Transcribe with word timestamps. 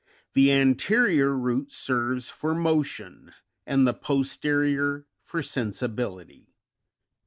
the 0.33 0.51
anterior 0.51 1.31
root 1.37 1.71
serves 1.71 2.27
for 2.27 2.55
motion, 2.55 3.31
and 3.67 3.85
the 3.85 3.93
posterior 3.93 5.05
for 5.21 5.43
sensibility. 5.43 6.49